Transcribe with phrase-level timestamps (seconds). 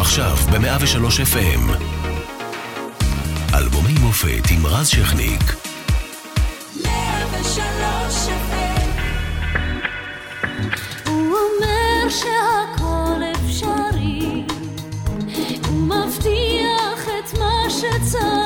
[0.00, 1.82] עכשיו ב-103 FM.
[3.54, 5.56] אלבומי מופת עם רז שכניק.
[6.84, 8.88] 103 FM.
[11.08, 14.44] הוא אומר שהכל אפשרי,
[15.68, 18.37] הוא מבטיח את מה שצריך.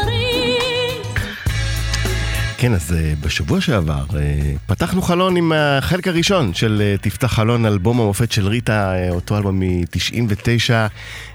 [2.63, 7.67] כן, אז אה, בשבוע שעבר אה, פתחנו חלון עם החלק הראשון של אה, תפתח חלון,
[7.67, 10.71] אלבום המופת של ריטה, אותו אלבום מ-99,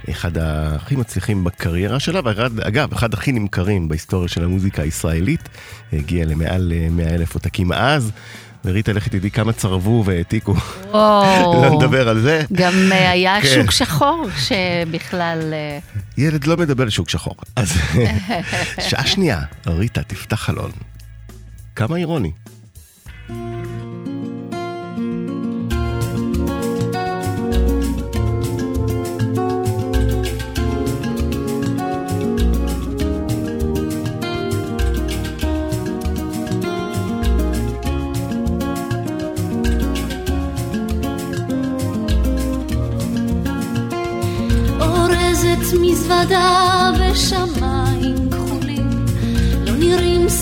[0.09, 5.49] אחד הכי מצליחים בקריירה שלה, ואגב, אחד הכי נמכרים בהיסטוריה של המוזיקה הישראלית,
[5.93, 8.11] הגיע למעל 100 אלף עותקים אז.
[8.65, 10.55] וריטה, לכי תדעי כמה צרבו והעתיקו.
[10.91, 11.63] וואו.
[11.63, 12.43] לא נדבר על זה.
[12.53, 13.47] גם היה כן.
[13.47, 15.53] שוק שחור שבכלל...
[16.17, 17.35] ילד לא מדבר על שוק שחור.
[17.55, 17.73] אז
[18.89, 20.71] שעה שנייה, ריטה, תפתח חלון.
[21.77, 22.31] כמה אירוני.
[45.81, 47.56] מזוודה נראים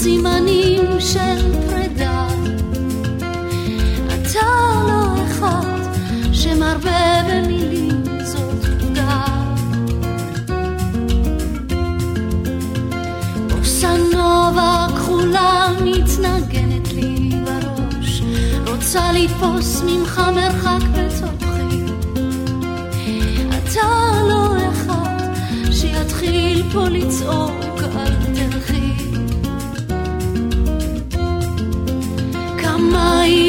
[0.06, 2.28] סימנים של פרידה.
[4.08, 4.48] אתה
[4.88, 5.80] לא אחד
[6.34, 9.26] שמרבה במילים, זאת פקודה.
[13.50, 18.22] בוסנובה כחולה מתנגנת לי בראש,
[18.68, 21.86] רוצה לתפוס ממך מרחק בתוכי.
[23.50, 23.88] אתה
[24.30, 25.34] לא אחד
[25.72, 28.35] שיתחיל פה לצעוק על
[33.06, 33.45] כמה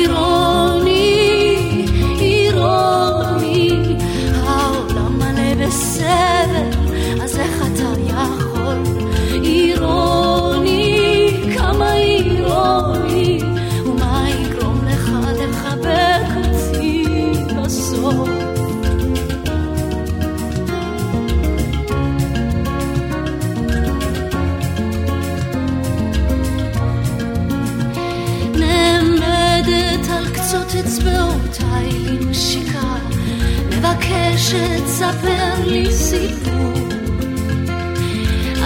[34.96, 36.88] מבקשת ספר לי סיפור.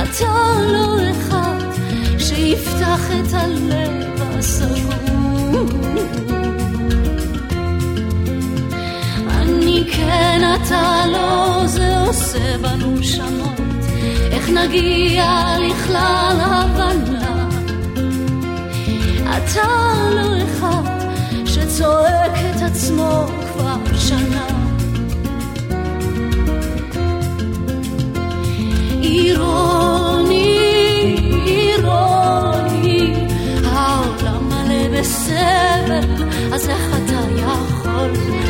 [0.02, 0.32] אתה
[0.72, 1.58] לא אחד
[2.18, 5.66] שיפתח את הלב הסגור.
[9.28, 13.60] אני כן, אתה לא, זה עושה בנו שמות.
[14.30, 17.48] איך נגיע לכלל הבנה?
[19.36, 19.68] אתה
[20.14, 21.00] לא אחד
[21.80, 23.39] צועק את עצמו
[29.30, 33.14] אירוני, אירוני,
[33.64, 38.49] העולם מלא בסבל, אז איך אתה יכול?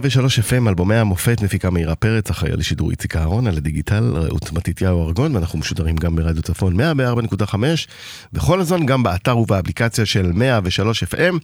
[0.00, 4.52] 103 FM, אלבומי המופת, מפיקה מאירה פרץ, אחראי על שידור איציק אהרון, על הדיגיטל, רעות
[4.52, 7.54] מתתיהו ארגון, ואנחנו משודרים גם ברדיו צפון 104.5,
[8.32, 11.38] וכל הזמן גם באתר ובאפליקציה של 103 FM.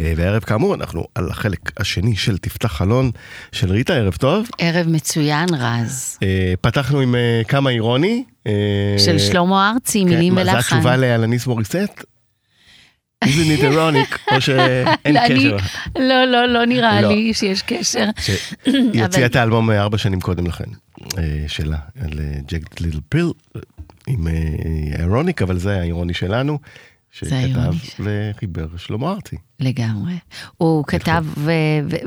[0.00, 3.10] אה, והערב כאמור, אנחנו על החלק השני של תפתח חלון
[3.52, 4.48] של ריטה, ערב טוב.
[4.58, 6.18] ערב מצוין, רז.
[6.22, 8.24] אה, פתחנו עם אה, כמה אירוני.
[8.98, 10.52] של שלמה ארצי, כן, מילים ולחן.
[10.52, 11.76] זה התשובה לאלניס מוריסט?
[13.24, 14.86] Isn't it ironic, או שאין
[15.16, 15.56] אני- קשר.
[15.98, 17.08] לא, לא, לא נראה לא.
[17.08, 18.08] לי שיש קשר.
[18.64, 20.64] היא הוציאה את האלבום אה, ארבע שנים קודם לכן,
[21.18, 22.10] אה, שלה, על
[22.48, 23.30] ג'ק ליטל פיל,
[24.06, 24.32] עם אה,
[24.98, 26.58] אירוניק, אבל זה האירוני שלנו,
[27.12, 27.74] שכתב.
[28.00, 29.36] וחיבר שלמה ארצי.
[29.60, 30.12] לגמרי.
[30.56, 31.24] הוא כתב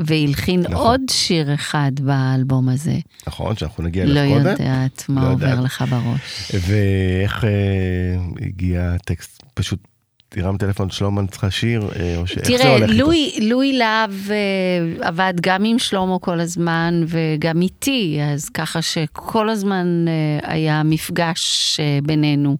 [0.05, 0.75] והלחין נכון.
[0.75, 2.95] עוד שיר אחד באלבום הזה.
[3.27, 4.49] נכון, שאנחנו נגיע לא אליו קודם.
[4.51, 5.63] יודעת מה לא עובר יודעת.
[5.65, 6.51] לך בראש.
[6.67, 7.49] ואיך אה,
[8.41, 9.79] הגיע הטקסט, פשוט
[10.41, 13.03] הרמת טלפון, שלמה, אני צריכה שיר, אה, או זה תראה, הולך איתו?
[13.03, 19.49] לואי, לואי להב אה, עבד גם עם שלמה כל הזמן וגם איתי, אז ככה שכל
[19.49, 22.57] הזמן אה, היה מפגש בינינו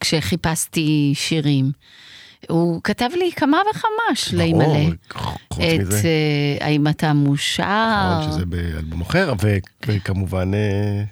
[0.00, 1.70] כשחיפשתי שירים.
[2.48, 3.90] הוא כתב לי כמה וכמה
[4.52, 4.94] ברור, מלא.
[5.48, 6.02] חוץ את מזה.
[6.60, 9.56] אה, האם אתה מאושר, נכון, שזה באלבום אחר, ו-
[9.86, 10.60] וכמובן אה,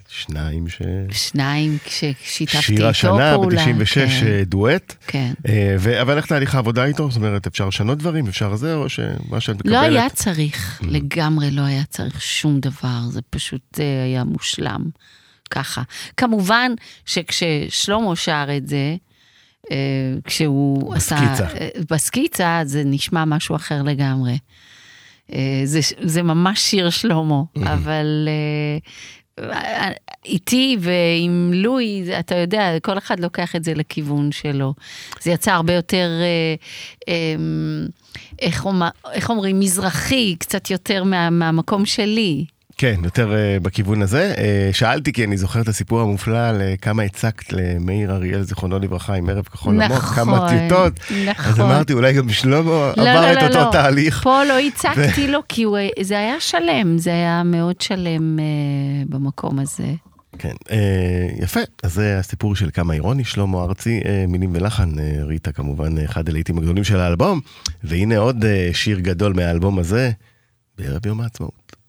[0.09, 0.83] שניים ש...
[1.11, 3.65] שניים כששיתפתי שיר איתו השנה פעולה.
[3.67, 4.95] ב-96 כן, דואט.
[5.07, 5.33] כן.
[5.49, 7.11] אה, ו- אבל איך תהליך העבודה איתו?
[7.11, 9.73] זאת אומרת, אפשר לשנות דברים, אפשר זה, או שמה שאת מקבלת?
[9.73, 10.87] לא היה צריך, Mm.
[10.89, 14.85] לגמרי לא היה צריך שום דבר, זה פשוט היה מושלם,
[15.51, 15.83] ככה.
[16.17, 16.73] כמובן
[17.07, 18.97] שכששלמה שר את זה,
[20.25, 21.33] כשהוא בסקיצה.
[21.33, 21.47] עשה...
[21.57, 24.39] אה, בסקיצה זה נשמע משהו אחר לגמרי.
[25.33, 27.69] אה, זה, זה ממש שיר שלמה, Mm-hmm.
[27.73, 28.29] אבל
[29.39, 29.91] אה,
[30.25, 34.75] איתי ועם לואי, אתה יודע, כל אחד לוקח את זה לכיוון שלו.
[35.21, 36.55] זה יצא הרבה יותר, אה,
[37.09, 37.35] אה,
[38.39, 42.45] איך, אומר, איך אומרים, מזרחי, קצת יותר מה, מהמקום שלי.
[42.83, 44.35] כן, יותר אה, בכיוון הזה.
[44.39, 48.79] אה, שאלתי, כי אני זוכר את הסיפור המופלא על אה, כמה הצקת למאיר אריאל, זיכרונו
[48.79, 50.93] לברכה, עם ערב כחול נכון, כמה טיוטות.
[51.29, 51.45] נכון.
[51.53, 53.69] אז אמרתי, אולי גם שלמה לא, עבר לא, את לא, אותו לא.
[53.73, 54.23] תהליך.
[54.23, 58.45] פה לא הצגתי לו, כי הוא, זה היה שלם, זה היה מאוד שלם אה,
[59.09, 59.93] במקום הזה.
[60.39, 61.61] כן, אה, יפה.
[61.83, 66.05] אז זה הסיפור של כמה אירוני, שלמה ארצי, אה, מילים ולחן, אה, ריטה כמובן אה,
[66.05, 67.41] אחד הלהיטים הגדולים של האלבום.
[67.85, 70.11] והנה עוד אה, שיר גדול מהאלבום הזה,
[70.79, 71.82] בערב יום העצמאות.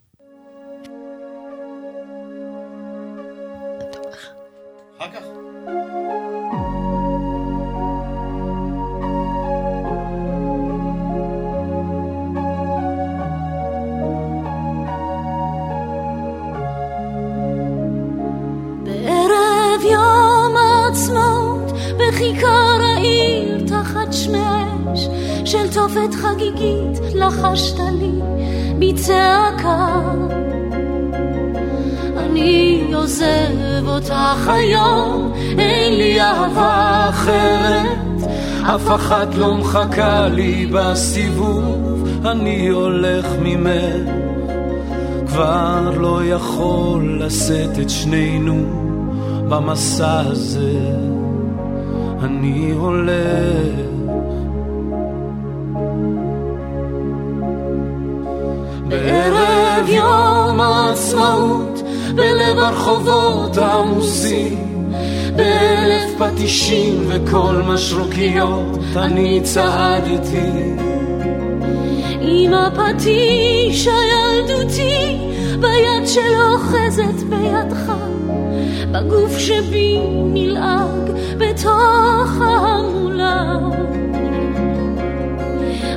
[22.14, 25.08] בכיכר העיר תחת שמי האש
[25.46, 28.12] של תופת חגיגית, לחשת לי
[28.80, 30.02] בצעקה.
[32.18, 38.30] אני עוזב אותך היום, אין לי אהבה אחרת.
[38.76, 44.10] אף אחת לא מחכה לי בסיבוב, אני הולך ממך.
[45.28, 48.66] כבר לא יכול לשאת את שנינו
[49.50, 51.14] במסע הזה.
[52.24, 53.84] אני הולך.
[58.88, 61.82] בערב יום העצמאות,
[62.16, 64.92] בלב הרחובות עמוסים,
[65.36, 70.74] באלף פטישים וכל משרוקיות, אני צעדתי.
[72.22, 75.18] עם הפטיש הילדותי
[75.60, 77.92] ביד שלא אוחזת בידך
[78.92, 80.00] בגוף שבי
[80.34, 83.58] נלעג בתוך ההמולה.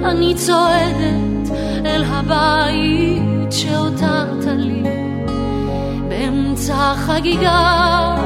[0.05, 1.51] אני צועדת
[1.85, 4.83] אל הבית שהותרת לי
[6.09, 8.17] באמצע החגיגה.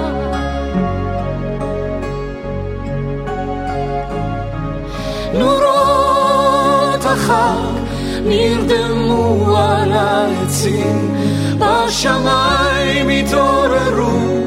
[5.34, 7.80] נורות החג
[8.24, 11.14] נרדמו על העצים,
[11.60, 14.40] בשמיים התעוררו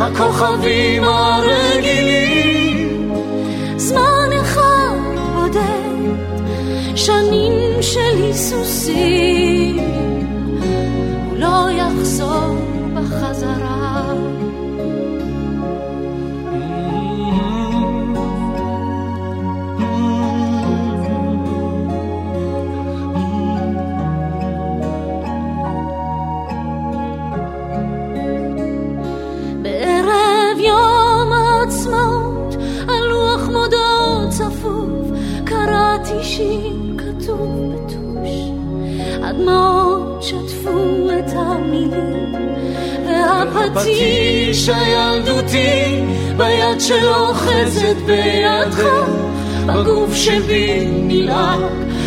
[0.00, 2.32] הכוכבים הרגילים.
[3.76, 4.96] זמן אחד
[5.34, 5.92] בודד,
[6.96, 9.78] שנים של היסוסים,
[11.28, 12.56] הוא לא יחזור
[12.94, 13.61] בחזרה.
[36.42, 38.30] קראתי שיר כתוב בטוש.
[39.22, 42.34] הדמעות שטפו את המילים,
[43.06, 46.04] והפטיש הפטיש הילדותי
[46.36, 48.84] ביד שלא אוחזת בידך,
[49.66, 51.60] בגוף שבי נלעג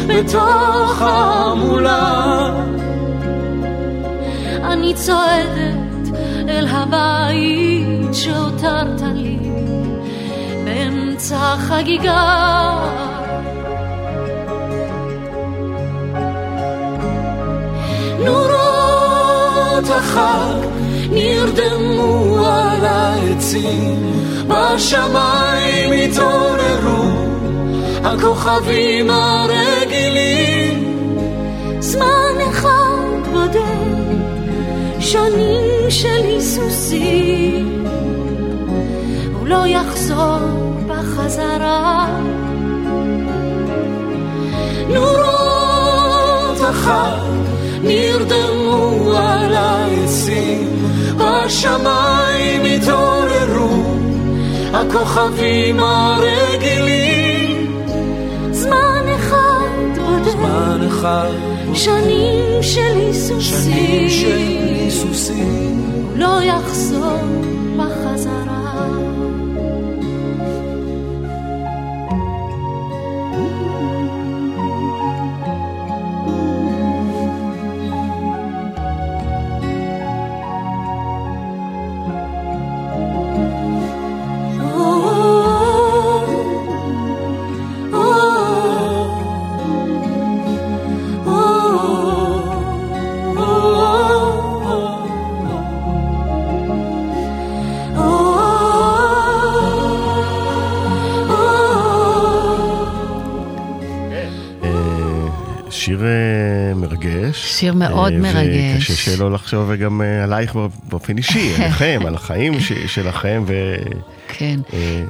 [0.08, 2.52] בתוך ההמולה.
[4.64, 6.18] אני צועדת
[6.50, 9.38] אל הבית שהותרת לי
[10.66, 11.56] באמצע
[18.28, 18.66] החגיגה.
[19.96, 20.60] החג
[21.10, 27.12] נרדמו על העצים, בשמיים התעוררו
[28.04, 30.98] הכוכבים הרגילים.
[31.80, 34.16] זמן אחד בודד,
[35.00, 37.86] שנים של היסוסים,
[39.34, 40.40] הוא לא יחזור
[40.88, 42.08] בחזרה.
[44.90, 47.45] נורות החג
[47.86, 50.86] נרדמו על העצים,
[51.18, 53.84] בשמיים התעוררו
[54.74, 57.82] הכוכבים הרגילים.
[58.52, 61.32] זמן אחד בודד, זמן אחד
[62.64, 65.86] היסוסים, שנים של היסוסים.
[66.16, 67.20] לא יחזור
[67.78, 68.88] בחזרה.
[107.56, 108.90] שיר מאוד אה, מרגש.
[108.90, 110.56] וקשה שלא לחשוב גם אה, עלייך
[110.90, 112.54] באופן אישי, עליכם, על החיים
[112.88, 113.54] שלכם, ו...
[114.28, 114.60] כן.
[114.74, 115.04] אה,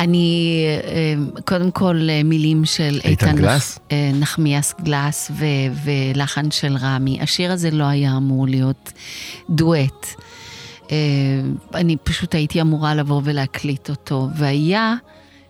[0.00, 0.64] אני,
[1.44, 3.78] קודם כל מילים של איתן איתן גלס?
[3.90, 5.44] נח- נחמיאס גלס ו-
[5.84, 7.18] ולחן של רמי.
[7.20, 8.92] השיר הזה לא היה אמור להיות
[9.50, 10.06] דואט.
[11.74, 14.94] אני פשוט הייתי אמורה לבוא ולהקליט אותו, והיה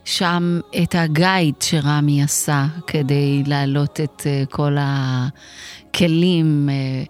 [0.05, 4.77] שם את הגייד שרמי עשה כדי להעלות את כל
[5.93, 7.03] הכלים, אה,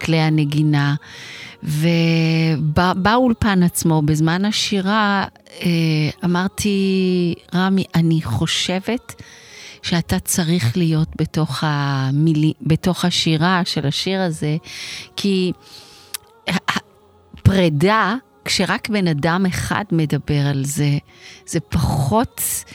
[0.00, 0.94] כלי הנגינה.
[1.62, 5.24] ובאולפן עצמו, בזמן השירה,
[5.62, 5.68] אה,
[6.24, 9.22] אמרתי, רמי, אני חושבת
[9.82, 14.56] שאתה צריך להיות בתוך, המילי, בתוך השירה של השיר הזה,
[15.16, 15.52] כי
[17.42, 18.14] פרידה,
[18.44, 20.98] כשרק בן אדם אחד מדבר על זה,
[21.46, 22.72] זה פחות אה,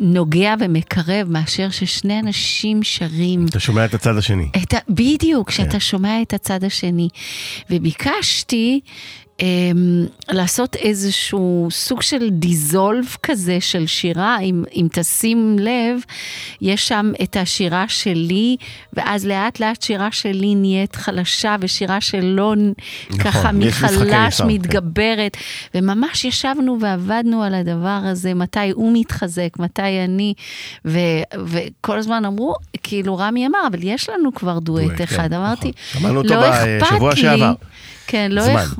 [0.00, 3.46] נוגע ומקרב מאשר ששני אנשים שרים.
[3.50, 4.48] אתה שומע את הצד השני.
[4.62, 4.78] את ה...
[4.88, 5.52] בדיוק, כן.
[5.52, 7.08] כשאתה שומע את הצד השני.
[7.70, 8.80] וביקשתי
[10.28, 16.00] לעשות איזשהו סוג של דיזולב כזה של שירה, אם, אם תשים לב,
[16.60, 18.56] יש שם את השירה שלי,
[18.92, 22.54] ואז לאט לאט שירה שלי נהיית חלשה, ושירה שלו
[23.18, 24.46] ככה נכון, משחקי מחלש כן.
[24.46, 25.36] מתגברת,
[25.74, 30.34] וממש ישבנו ועבדנו על הדבר הזה, מתי הוא מתחזק, מתי אני,
[30.84, 30.98] ו,
[31.44, 35.72] וכל הזמן אמרו, כאילו רמי אמר, אבל יש לנו כבר דואט דואט, אחד, כן, אמרתי,
[35.94, 36.26] נכון.
[36.26, 37.52] לא אכפת לי, שעבר.
[38.06, 38.54] כן, לא, זמן.
[38.56, 38.74] אכ...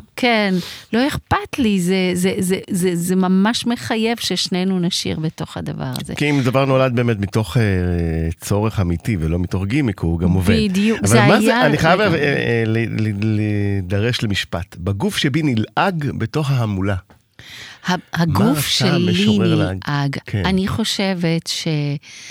[0.44, 0.54] כן,
[0.92, 6.14] לא אכפת לי, זה, זה, זה, זה, זה ממש מחייב ששנינו נשיר בתוך הדבר הזה.
[6.14, 7.62] כי אם דבר נולד באמת מתוך אה,
[8.40, 10.54] צורך אמיתי ולא מתוך גימיק, הוא גם עובד.
[10.54, 12.06] בדיוק, אבל זה מה היה זה, אני חייב אה.
[12.14, 14.76] אה, ל- ל- להידרש למשפט.
[14.78, 16.96] בגוף שבי נלעג בתוך ההמולה.
[18.12, 20.16] הגוף שלי נלעג.
[20.26, 20.42] כן.
[20.46, 21.68] אני חושבת ש...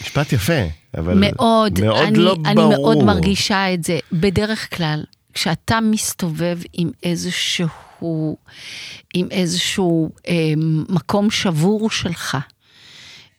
[0.02, 0.54] משפט יפה,
[0.98, 2.70] אבל מאוד, מאוד אני, לא אני ברור.
[2.74, 4.00] מאוד מרגישה את זה.
[4.14, 5.04] בדרך כלל,
[5.34, 7.68] כשאתה מסתובב עם איזשהו,
[9.14, 10.54] עם איזשהו אה,
[10.90, 12.38] מקום שבור שלך,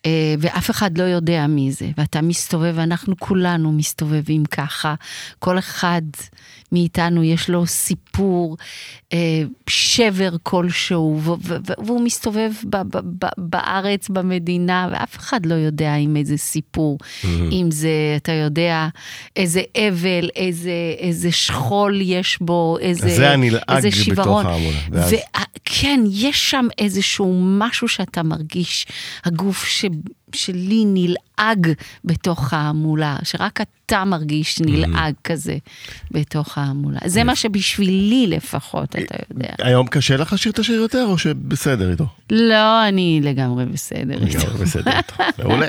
[0.07, 4.95] אה, ואף אחד לא יודע מי זה, ואתה מסתובב, ואנחנו כולנו מסתובבים ככה,
[5.39, 6.03] כל אחד
[6.75, 8.57] מאיתנו יש לו סיפור,
[9.13, 11.21] אה, שבר כלשהו,
[11.79, 12.53] והוא מסתובב
[13.39, 16.99] בארץ, במדינה, ואף אחד לא יודע עם איזה סיפור,
[17.53, 18.89] אם זה, אתה יודע,
[19.37, 24.47] איזה אבל, איזה, איזה שכול יש בו, איזה, זה הנלעג איזה בתוך שיוורון.
[24.47, 25.17] ההמולה, ואז- ו-
[25.65, 28.87] כן, יש שם איזשהו משהו שאתה מרגיש,
[29.25, 29.85] הגוף ש...
[30.35, 31.73] שלי נלעג
[32.05, 35.57] בתוך ההמולה, שרק אתה מרגיש נלעג כזה
[36.11, 36.99] בתוך ההמולה.
[37.05, 39.49] זה מה שבשבילי לפחות, אתה יודע.
[39.59, 42.07] היום קשה לך לשיר את השיר יותר, או שבסדר איתו?
[42.31, 44.27] לא, אני לגמרי בסדר.
[44.27, 44.39] איתו.
[44.39, 45.15] לגמרי בסדר איתו.
[45.43, 45.67] מעולה.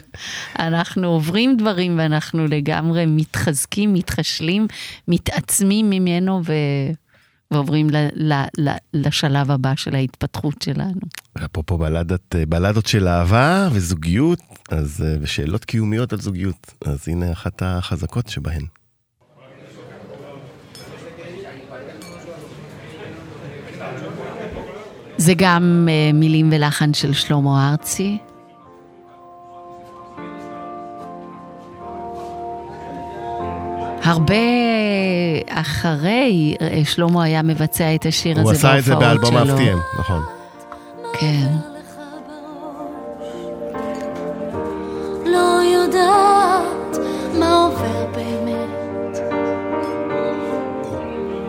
[0.59, 4.67] אנחנו עוברים דברים ואנחנו לגמרי מתחזקים, מתחשלים,
[5.07, 6.53] מתעצמים ממנו ו...
[7.51, 7.95] ועוברים ל...
[8.15, 8.33] ל...
[8.57, 8.69] ל...
[8.93, 10.99] לשלב הבא של ההתפתחות שלנו.
[11.45, 14.39] אפרופו בלדת, בלדות של אהבה וזוגיות,
[14.71, 18.65] אז, אה, ושאלות קיומיות על זוגיות, אז הנה אחת החזקות שבהן.
[25.17, 28.17] זה גם uh, מילים ולחן של שלמה ארצי.
[34.05, 34.35] הרבה
[35.49, 38.69] אחרי אה, שלמה היה מבצע את השיר הזה הוא בהופעות שלו.
[38.69, 40.23] עשה את זה באלבום האפתיהם, נכון.
[41.13, 41.47] כן.
[45.25, 46.97] לא יודעת
[47.39, 49.17] מה עובר באמת.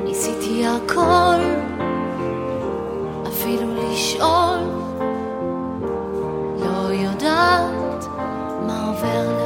[0.05, 1.41] ניסיתי הכל,
[3.29, 4.59] אפילו לשאול.
[6.61, 8.05] לא יודעת
[8.67, 9.46] מה עובר לך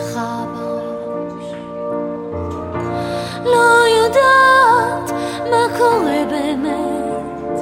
[5.80, 7.60] קורה באמת.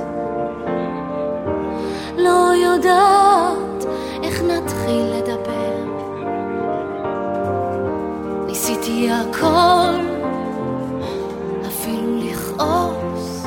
[2.17, 3.87] לא יודעת
[4.23, 5.85] איך נתחיל לדבר.
[8.47, 10.01] ניסיתי הכל,
[11.67, 13.47] אפילו לכעוס.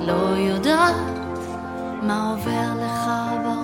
[0.00, 1.38] לא יודעת
[2.02, 3.10] מה עובר לך
[3.44, 3.62] בראש.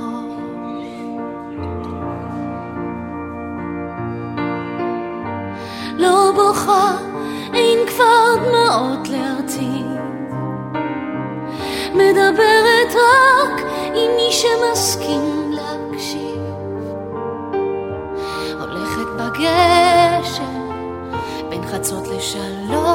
[5.97, 7.08] לא בוכה,
[7.99, 9.87] כבר דמעות להרטיב.
[11.95, 16.43] מדברת רק עם מי שמסכים להקשיב.
[18.61, 20.71] הולכת בגשם
[21.51, 22.88] בין חצות לשלוש,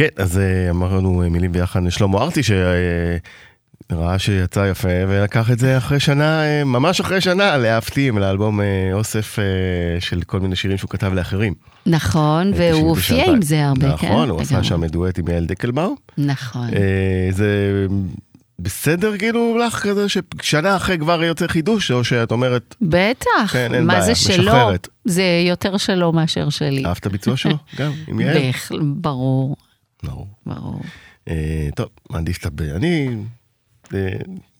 [0.00, 5.78] כן, אז אה, אמרנו אה, מילים ביחד לשלמה ארצי, שראה שיצא יפה, ולקח את זה
[5.78, 9.44] אחרי שנה, אה, ממש אחרי שנה, להפתים, לאלבום אה, אוסף אה,
[10.00, 11.54] של כל מיני שירים שהוא כתב לאחרים.
[11.86, 13.14] נכון, אה, והוא 99.
[13.14, 14.06] הופיע עם זה הרבה, כן?
[14.08, 14.64] נכון, הוא עשה.
[14.64, 15.96] שם דואט עם יעל דקלבאום.
[16.18, 16.68] נכון.
[16.74, 17.86] אה, זה
[18.58, 23.84] בסדר כאילו לך כזה ששנה אחרי כבר יוצא חידוש, או שאת אומרת, בטח, כן, אין
[23.84, 24.44] מה בעיה, זה שלו?
[24.44, 24.88] משחררת.
[25.04, 26.84] זה יותר שלו מאשר שלי.
[26.86, 27.56] אהבת ביצוע שלו?
[27.78, 28.36] גם, עם יעל?
[28.82, 29.56] ברור,
[30.02, 30.28] ברור.
[30.46, 30.80] ברור.
[31.28, 32.76] אה, טוב, מעדיף ה...
[32.76, 33.16] אני...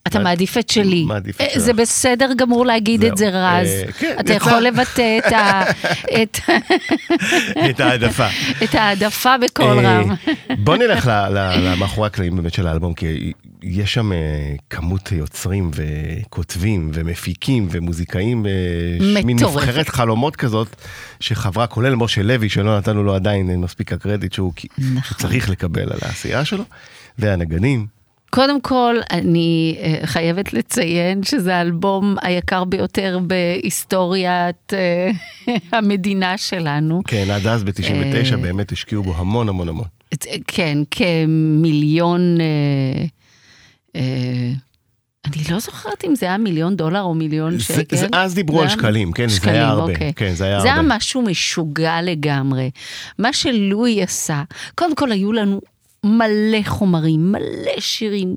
[0.05, 1.03] אה, אתה מעד- מעדיף את שלי.
[1.03, 1.57] מעדיף את אה, שלך.
[1.63, 3.41] זה בסדר גמור להגיד את זה, זהו.
[3.43, 3.67] רז.
[3.67, 4.33] אה, כן, אתה.
[4.33, 5.63] יכול לבטא את ה-
[7.69, 8.27] את- העדפה.
[8.63, 10.09] את העדפה בקול אה, רם.
[10.63, 13.31] בוא נלך למאחורי הקלעים באמת של האלבום, כי
[13.63, 14.17] יש שם אה,
[14.69, 18.51] כמות יוצרים וכותבים ומפיקים ומוזיקאים, אה,
[19.23, 19.57] מין מטורפת.
[19.67, 20.67] נבחרת חלומות כזאת,
[21.19, 24.53] שחברה, כולל משה לוי, שלא נתנו לו עדיין אה, מספיק הקרדיט שהוא
[24.95, 25.17] נכון.
[25.17, 26.63] צריך לקבל על העשייה שלו,
[27.19, 28.00] והנגנים.
[28.33, 35.11] קודם כל, אני אה, חייבת לציין שזה האלבום היקר ביותר בהיסטוריית אה,
[35.77, 37.01] המדינה שלנו.
[37.07, 37.91] כן, עד אז ב-99
[38.31, 39.85] אה, באמת השקיעו בו המון המון המון.
[40.47, 42.37] כן, כמיליון...
[45.25, 47.95] אני לא זוכרת אם זה היה מיליון דולר או מיליון זה- שקל.
[47.95, 49.91] זה- אז דיברו על היה- שקלים, כן, זה שקלים, היה הרבה.
[49.93, 50.13] אוקיי.
[50.15, 50.95] כן, זה היה זה היה הרבה.
[50.95, 52.69] משהו משוגע לגמרי.
[53.19, 54.43] מה שלואי עשה,
[54.75, 55.61] קודם כל היו לנו
[56.05, 58.35] מלא חומרים, מלא שירים.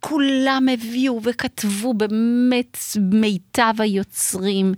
[0.00, 4.74] כולם הביאו וכתבו באמת מיטב היוצרים,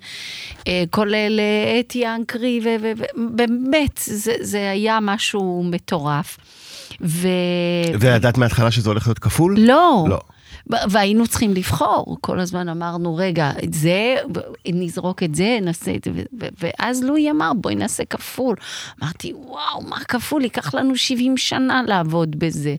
[0.68, 6.36] אה, כולל אה, אתי ינקרי, ובאמת, זה, זה היה משהו מטורף.
[7.00, 7.28] ו...
[8.00, 9.56] וידעת מההתחלה שזה הולך להיות כפול?
[9.58, 10.04] לא.
[10.08, 10.20] לא.
[10.70, 14.14] והיינו צריכים לבחור, כל הזמן אמרנו, רגע, את זה,
[14.66, 16.22] נזרוק את זה, נעשה את זה,
[16.60, 18.56] ואז לואי אמר, בואי נעשה כפול.
[19.02, 20.42] אמרתי, וואו, מה כפול?
[20.42, 22.74] ייקח לנו 70 שנה לעבוד בזה.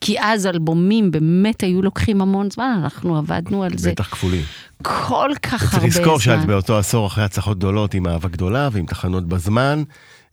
[0.00, 4.42] כי אז אלבומים באמת היו לוקחים המון זמן, אנחנו עבדנו על זה בטח כפולים.
[4.82, 6.46] כל כך צריך הרבה לזכור שאת זמן.
[6.46, 9.82] באותו עשור אחרי הצלחות גדולות עם אהבה גדולה ועם תחנות בזמן,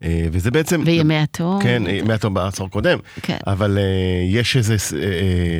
[0.04, 0.82] וזה בעצם...
[0.86, 1.62] וימי התום.
[1.64, 3.00] כן, אה, ימי התום בעשור קודם.
[3.22, 3.38] כן.
[3.48, 3.84] אבל אה,
[4.30, 4.74] יש איזו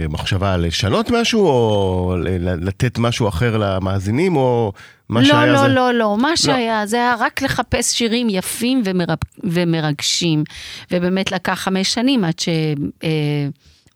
[0.10, 4.72] מחשבה לשנות משהו, או לתת משהו אחר למאזינים, או
[5.10, 5.68] מה לא, שהיה לא, זה...
[5.68, 9.20] לא, לא, מה שהיה, זה היה רק לחפש שירים יפים ומרפ...
[9.44, 10.44] ומרגשים.
[10.92, 12.36] ובאמת לקח חמש שנים עד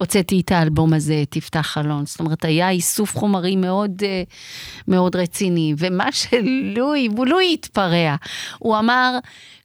[0.02, 2.06] הוצאתי את האלבום הזה, תפתח חלון.
[2.06, 4.24] זאת אומרת, היה איסוף חומרים מאוד, אה,
[4.88, 5.74] מאוד רציני.
[5.78, 8.16] ומה שלואי, לואי התפרע.
[8.60, 9.18] הוא אמר,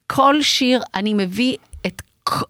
[0.07, 1.55] כל שיר, אני מביא
[1.87, 2.01] את,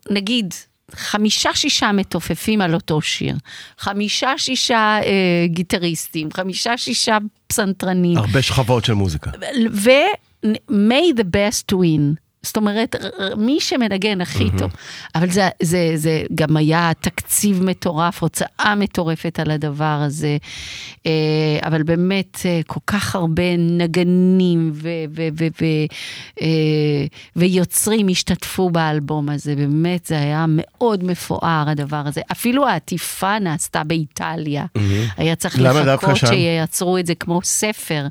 [0.10, 0.54] נגיד,
[0.92, 3.36] חמישה-שישה מתופפים על אותו שיר,
[3.78, 7.18] חמישה-שישה אה, גיטריסטים, חמישה-שישה
[7.48, 8.18] פסנתרנים.
[8.18, 9.32] הרבה שכבות של מוזיקה.
[9.72, 12.27] ו-may the best win.
[12.48, 12.96] זאת אומרת,
[13.38, 14.72] מי שמנגן הכי טוב.
[15.16, 20.38] אבל זה, זה, זה גם היה תקציב מטורף, הוצאה מטורפת על הדבר הזה.
[21.06, 21.12] אה,
[21.68, 25.66] אבל באמת, אה, כל כך הרבה נגנים ו, ו, ו, ו,
[26.42, 26.48] אה,
[27.36, 29.56] ויוצרים השתתפו באלבום הזה.
[29.56, 32.22] באמת, זה היה מאוד מפואר, הדבר הזה.
[32.32, 34.66] אפילו העטיפה נעשתה באיטליה.
[35.18, 38.08] היה צריך לחכות שייצרו את זה כמו ספר.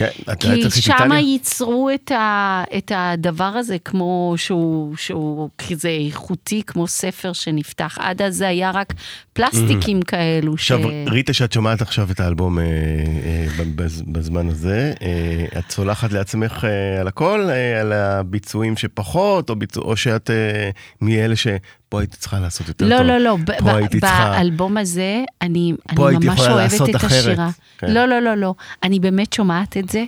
[0.00, 6.86] כן, כי שם ייצרו את, ה, את הדבר הזה כמו שהוא, שהוא כזה איכותי, כמו
[6.86, 7.98] ספר שנפתח.
[8.00, 8.92] עד אז זה היה רק
[9.32, 10.04] פלסטיקים mm.
[10.04, 10.52] כאלו.
[10.52, 10.84] עכשיו, ש...
[11.06, 13.64] ריטה, שאת שומעת עכשיו את האלבום אה, אה,
[14.06, 19.84] בזמן הזה, אה, את סולחת לעצמך אה, על הכל, אה, על הביצועים שפחות, או, ביצוע,
[19.84, 21.46] או שאת אה, מאלה ש...
[21.90, 23.06] פה הייתי צריכה לעשות יותר לא, טוב.
[23.06, 24.30] לא, לא, פה הייתי צריכה...
[24.30, 27.12] באלבום הזה, אני, אני ממש אוהבת את אחרת.
[27.12, 27.50] השירה.
[27.78, 27.92] כן.
[27.92, 28.54] לא, לא, לא, לא.
[28.82, 30.04] אני באמת שומעת את זה,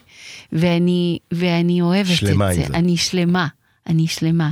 [0.52, 2.16] ואני, ואני אוהבת את זה.
[2.16, 2.74] שלמה עם זה.
[2.74, 3.46] אני שלמה,
[3.86, 4.50] אני שלמה.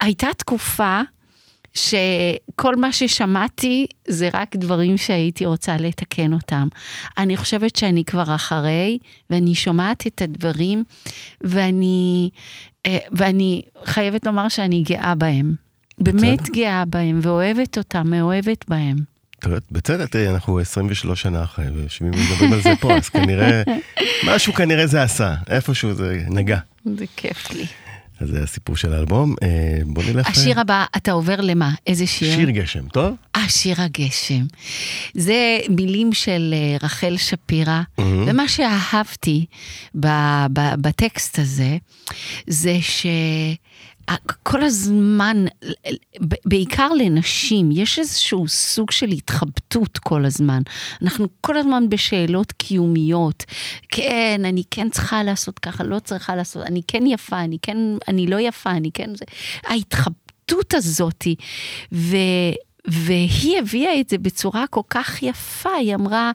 [0.00, 1.00] הייתה תקופה
[1.74, 6.68] שכל מה ששמעתי זה רק דברים שהייתי רוצה לתקן אותם.
[7.18, 8.98] אני חושבת שאני כבר אחרי,
[9.30, 10.84] ואני שומעת את הדברים,
[11.40, 12.30] ואני,
[12.86, 15.54] אה, ואני חייבת לומר שאני גאה בהם.
[15.98, 18.96] באמת גאה בהם, ואוהבת אותם, מאוהבת בהם.
[19.70, 23.62] בצדק, תראי, אנחנו 23 שנה אחרי, ויושבים ומדברים על זה פה, אז כנראה,
[24.28, 26.58] משהו כנראה זה עשה, איפשהו זה נגע.
[26.84, 27.66] זה כיף לי.
[28.22, 29.34] אז זה הסיפור של האלבום.
[29.42, 30.28] אה, בוא נלך...
[30.28, 31.70] השיר הבא, אתה עובר למה?
[31.86, 32.36] איזה שיר?
[32.36, 33.14] שיר גשם, טוב?
[33.36, 34.44] אה, שיר הגשם.
[35.14, 38.02] זה מילים של אה, רחל שפירא, mm-hmm.
[38.02, 39.46] ומה שאהבתי
[40.54, 41.76] בטקסט הזה,
[42.46, 43.06] זה ש...
[44.42, 45.44] כל הזמן,
[46.44, 50.62] בעיקר לנשים, יש איזשהו סוג של התחבטות כל הזמן.
[51.02, 53.44] אנחנו כל הזמן בשאלות קיומיות.
[53.88, 58.26] כן, אני כן צריכה לעשות ככה, לא צריכה לעשות, אני כן יפה, אני כן, אני
[58.26, 59.10] לא יפה, אני כן...
[59.66, 61.34] ההתחבטות הזאתי,
[61.92, 62.16] ו...
[62.84, 66.32] והיא הביאה את זה בצורה כל כך יפה, היא אמרה,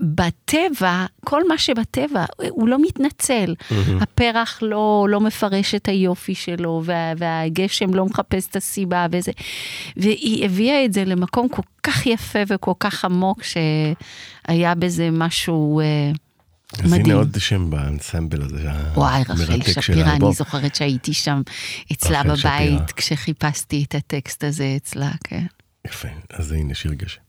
[0.00, 3.54] בטבע, כל מה שבטבע, הוא לא מתנצל.
[3.58, 3.74] Mm-hmm.
[4.02, 9.32] הפרח לא, לא מפרש את היופי שלו, וה, והגשם לא מחפש את הסיבה וזה.
[9.96, 15.80] והיא הביאה את זה למקום כל כך יפה וכל כך עמוק, שהיה בזה משהו...
[15.80, 16.10] אה,
[16.78, 17.04] אז מדהים.
[17.04, 21.42] הנה עוד שם באנסמבל הזה, וואי, רחל שפירא, אני זוכרת שהייתי שם
[21.92, 22.86] אצלה בבית, שפירה.
[22.96, 25.46] כשחיפשתי את הטקסט הזה אצלה, כן.
[25.86, 27.20] יפה, אז הנה שיר גשם.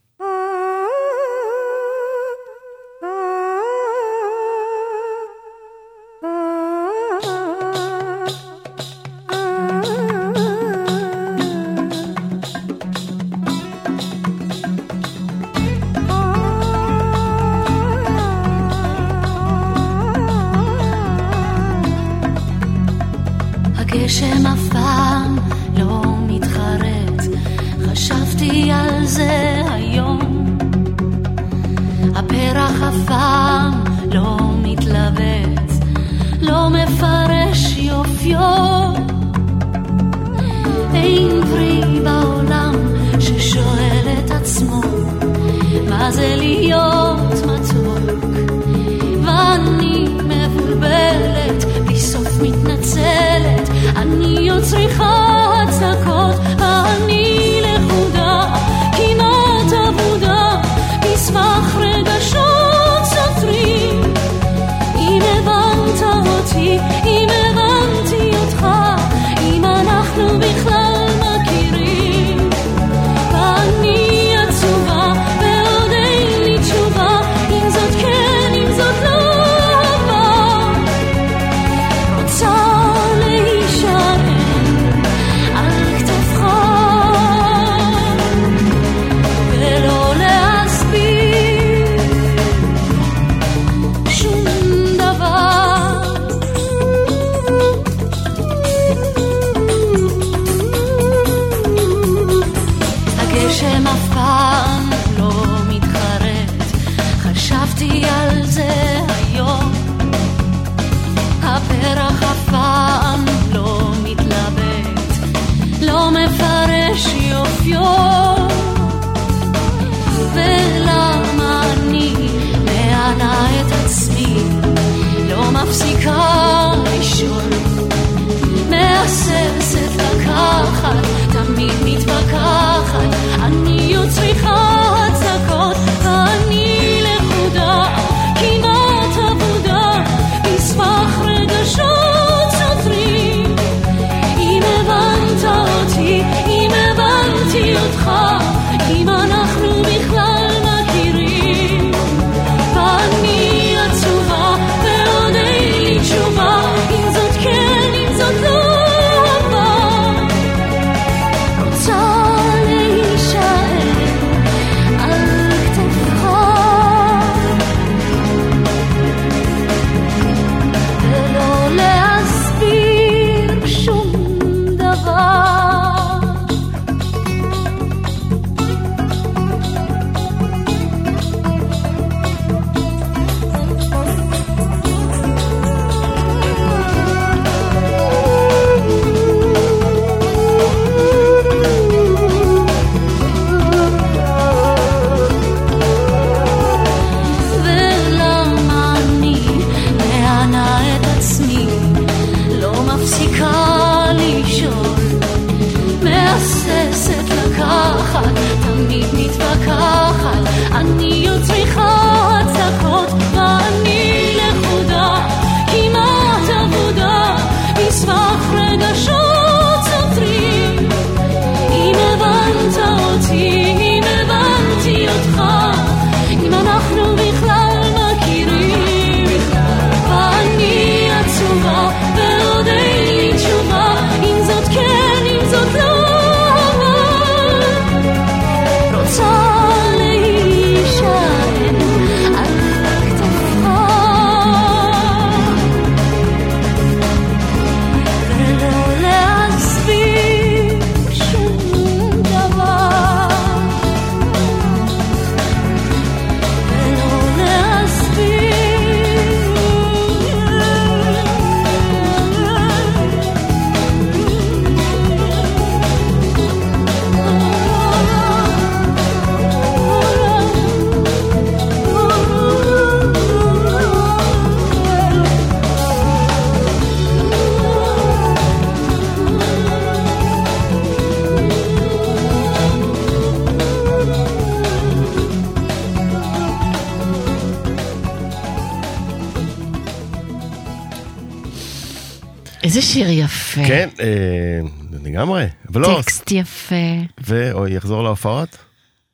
[292.72, 293.62] איזה שיר יפה.
[293.68, 294.60] כן, אה,
[295.04, 295.46] לגמרי.
[295.72, 296.76] אבל לא, טקסט יפה.
[297.18, 298.58] והוא יחזור להופעות?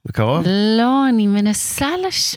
[0.05, 0.45] בקרוב?
[0.77, 2.35] לא, אני מנסה לש...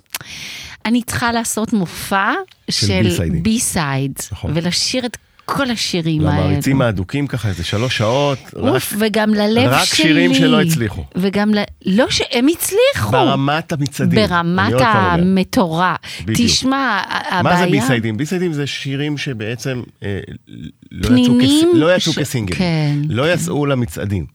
[0.84, 2.32] אני צריכה לעשות מופע
[2.70, 3.08] של.
[3.42, 4.52] B-sides, נכון.
[4.54, 5.16] ולשיר את
[5.56, 6.40] כל השירים האלה.
[6.40, 8.38] למעריצים האדוקים ככה, איזה שלוש שעות.
[8.56, 9.96] רק- אוף, וגם ללב רק שלי.
[9.96, 11.04] שירים שלא הצליחו.
[11.16, 11.58] וגם ל...
[11.86, 13.10] לא שהם הצליחו.
[13.12, 14.26] ברמת המצעדים.
[14.28, 14.72] ברמת.
[14.78, 15.96] המטורה.
[16.24, 16.50] בדיוק.
[16.50, 17.70] תשמע, ה- מה זה הבעיה...
[17.80, 18.16] ביסיידים?
[18.16, 20.18] ביסיידים זה שירים שבעצם אה,
[20.90, 21.50] לא יצאו, כס...
[21.74, 22.54] לא יצאו ש- כסינגל.
[22.56, 24.26] כן, לא יצאו למצעדים.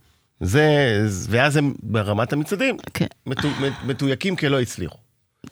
[0.41, 0.65] זה,
[1.29, 3.47] ואז הם ברמת המצעדים כן, מתו,
[3.85, 4.97] מתויקים כלא הצליחו.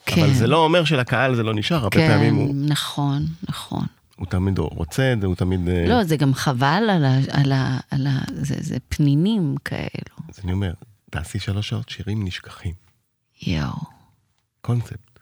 [0.05, 0.21] כן.
[0.23, 3.83] אבל זה לא אומר שלקהל זה לא נשאר, הרבה כן, פעמים הוא, נכון, נכון.
[4.23, 5.69] הוא תמיד רוצה את זה, הוא תמיד...
[5.69, 7.17] אה, לא, זה גם חבל על ה...
[7.31, 10.15] על ה, על ה זה, זה פנינים כאלו.
[10.29, 10.73] אז אני אומר,
[11.09, 12.73] תעשי שלוש שעות שירים נשכחים.
[13.41, 13.73] יואו.
[14.61, 15.19] קונספט.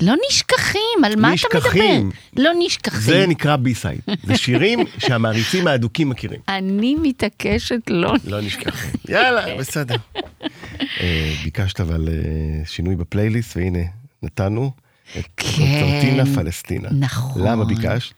[0.00, 2.08] לא נשכחים, על מה אתה נשכחים.
[2.08, 2.42] מדבר?
[2.42, 3.00] לא נשכחים.
[3.00, 4.00] זה נקרא B-side.
[4.22, 6.40] זה שירים שהמעריצים האדוקים מכירים.
[6.48, 8.12] אני מתעקשת לא...
[8.24, 9.00] לא נשכחים.
[9.08, 9.96] יאללה, בסדר.
[11.00, 13.84] אה, ביקשת אבל אה, שינוי בפלייליסט, והנה,
[14.22, 14.70] נתנו
[15.18, 15.46] את כן.
[15.56, 16.88] קונצרטינה פלסטינה.
[16.92, 17.42] נכון.
[17.42, 18.14] למה ביקשת?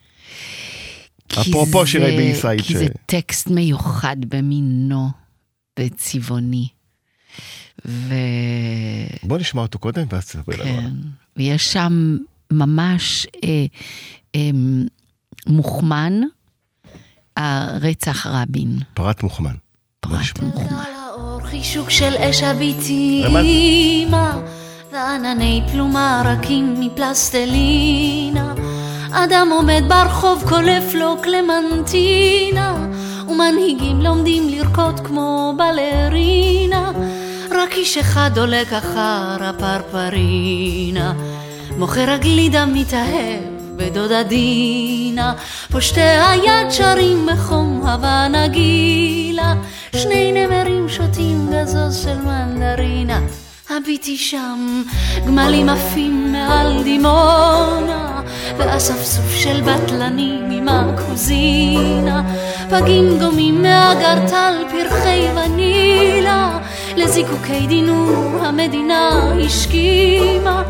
[1.41, 5.09] אפרופו שירי B-side כי ש- זה טקסט מיוחד במינו
[5.79, 6.67] וצבעוני.
[7.85, 8.13] ו...
[9.23, 10.81] בוא נשמע אותו קודם, ואז תספרי לנו.
[10.81, 10.89] כן.
[11.37, 12.17] ויש שם
[12.51, 13.65] ממש אה,
[14.35, 14.49] אה,
[15.47, 16.13] מוכמן
[17.37, 18.79] הרצח רבין.
[18.93, 19.55] פרט מוכמן.
[20.05, 23.25] בוא פרט האור חישוק של אש הביצים
[24.91, 28.53] וענני פלומה רכים מפלסטלינה.
[29.11, 32.87] אדם עומד ברחוב קולף לו קלמנטינה
[33.27, 36.91] ומנהיגים לומדים לרקוד כמו בלרינה.
[37.51, 41.13] רק איש אחד דולק אחר הפרפרינה.
[41.77, 43.43] מוכר הגלידה מתאהב
[43.75, 45.33] בדודה דינה
[45.71, 49.53] פושטי היד שרים בחום הווה נגילה
[49.95, 53.19] שני נמרים שותים גזוז של מנדרינה
[53.69, 54.83] הביטי שם
[55.27, 58.21] גמלים עפים מעל דימונה
[58.57, 62.23] ואספסוף של בטלנים עם הקוזינה.
[62.69, 66.59] פגים דומים מאגרטל פרחי ונילה
[66.97, 70.63] לזיקוקי דינור המדינה השכימה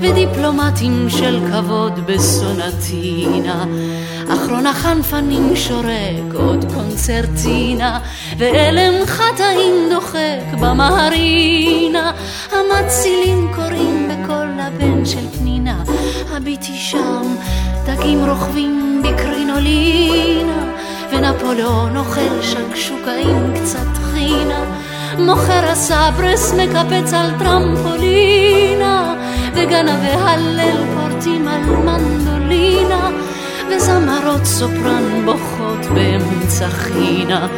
[0.00, 3.64] ודיפלומטים של כבוד בסונטינה.
[4.28, 7.98] אחרון החנפנים שורק עוד קונצרטינה
[8.38, 12.12] ואלם חטאים דוחק במהרינה
[12.52, 15.82] המצילים קוראים בקול לבן של פנינה
[16.30, 17.36] הביטי שם
[17.86, 20.72] דגים רוכבים בקרינולינה
[21.12, 24.64] ונפוליאון אוכל שקשוקה עם קצת חינה
[25.18, 29.21] מוכר הסברס מקפץ על טרמפולינה
[29.54, 33.10] וגנבי הלל פורטים על מנדולינה
[33.70, 37.48] וזמרות סופרן בוכות באמצע חינה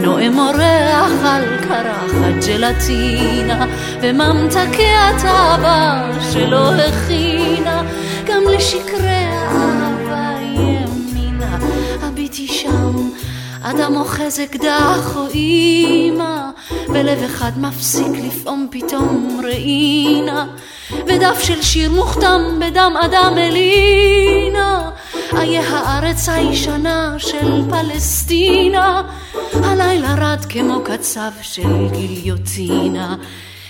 [0.00, 3.66] נואם אורח על קרחת ג'לטינה
[4.02, 7.82] וממתקי התאווה שלא הכינה
[8.26, 11.58] גם לשקרי האהבה ימינה
[12.02, 13.08] הביטי שם
[13.66, 16.50] אדם אוחז אקדח או אימא
[16.88, 20.46] ולב אחד מפסיק לפעום פתאום ראינה
[21.06, 24.90] ודף של שיר מוכתם בדם אדם אלינה.
[25.36, 29.02] איה הארץ הישנה של פלסטינה.
[29.52, 33.16] הלילה רד כמו קצב של גיליוטינה.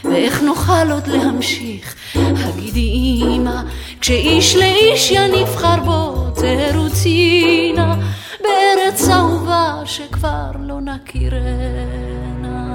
[0.04, 1.94] ואיך נוכל עוד להמשיך?
[2.14, 3.60] הגידי אמא,
[4.00, 7.72] כשאיש לאיש יניף חרבו תירוצי
[8.44, 12.74] בארץ אהובה שכבר לא נכירנה.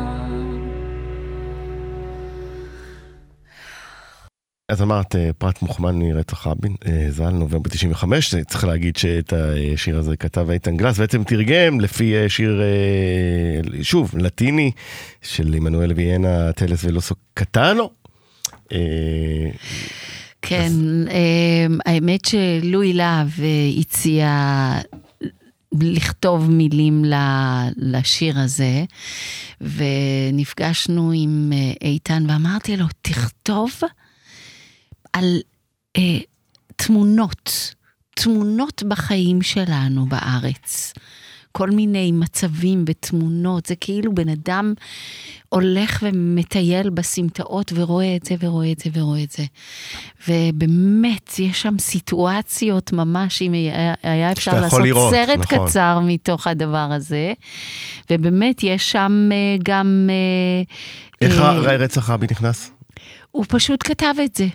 [4.70, 9.34] אז אמרת אה, פרט מוכמן מרצח רבין, אה, ז"ל, נובמבר 95, צריך להגיד שאת
[9.74, 12.62] השיר הזה כתב איתן גלס, בעצם תרגם לפי אה, שיר,
[13.82, 14.72] שוב, לטיני,
[15.22, 17.90] של עמנואל ויאנה, טלס ולוסו קטנו.
[20.42, 20.72] כן,
[21.86, 23.28] האמת שלואי להב
[23.80, 24.28] הציע
[25.74, 27.06] לכתוב מילים
[27.78, 28.86] לשיר הזה,
[29.62, 31.52] ונפגשנו עם
[31.82, 33.72] איתן ואמרתי לו, תכתוב
[35.14, 35.40] על
[35.98, 36.20] אה,
[36.76, 37.74] תמונות,
[38.16, 40.94] תמונות בחיים שלנו בארץ.
[41.52, 44.74] כל מיני מצבים ותמונות, זה כאילו בן אדם
[45.50, 49.44] הולך ומטייל בסמטאות ורואה את זה ורואה את זה ורואה את זה.
[50.28, 55.68] ובאמת, יש שם סיטואציות ממש, אם היה, היה אפשר לעשות לראות, סרט נכון.
[55.68, 57.34] קצר מתוך הדבר הזה.
[58.12, 60.10] ובאמת, יש שם אה, גם...
[60.10, 60.64] אה,
[61.22, 62.72] איך אה, רצח רבי נכנס?
[63.32, 64.48] הוא פשוט כתב את זה.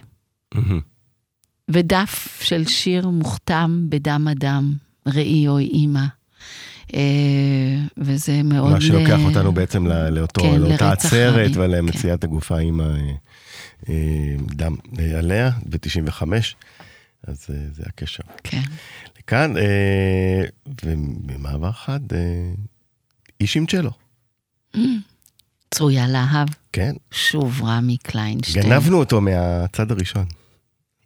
[1.71, 4.73] ודף של שיר מוכתם בדם אדם,
[5.07, 6.05] ראי אוי אימא.
[6.95, 7.01] אה,
[7.97, 8.73] וזה מאוד...
[8.73, 9.25] מה שלוקח ל...
[9.25, 12.27] אותנו בעצם לאותו, כן, לאותה עצרת ולמציאת כן.
[12.27, 12.81] הגופה עם
[13.89, 16.23] הדם אה, אה, עליה ב-95,
[17.27, 18.23] אז זה הקשר.
[18.45, 18.63] כן.
[19.19, 19.55] לכאן,
[20.85, 22.01] ובמעבר חד,
[23.41, 23.91] איש עם צ'לו.
[25.75, 26.49] צרויה להב.
[26.73, 26.93] כן.
[27.11, 28.67] שוב רמי קליינשטיין.
[28.67, 30.25] גנבנו אותו מהצד הראשון.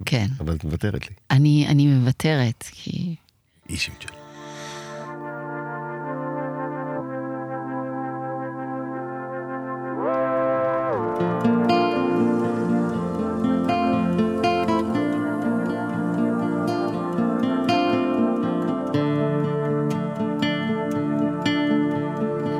[0.04, 0.26] כן.
[0.40, 1.16] אבל את מוותרת לי.
[1.30, 3.14] אני, אני מוותרת, כי...
[3.68, 4.17] אישים שלי.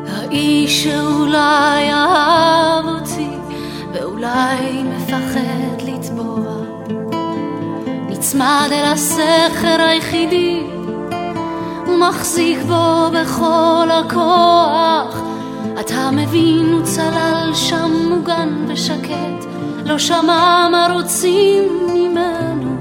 [0.06, 3.28] האיש שאולי אהב אותי
[3.92, 6.68] ואולי מפחד לטבוע.
[8.08, 10.62] נצמד אל הסכר היחידי
[11.86, 15.27] ומחזיק בו בכל הכוח
[15.80, 19.44] אתה מבין הוא צלל שם מוגן ושקט.
[19.84, 21.62] לא שמע מה רוצים
[21.94, 22.76] ממנו.